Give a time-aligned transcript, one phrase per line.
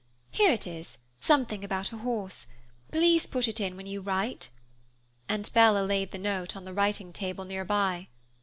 [0.31, 2.47] Here it is, something about a horse.
[2.91, 4.49] Please put it in when you write,"
[5.29, 8.07] and Bella laid the note on the writing table nearby.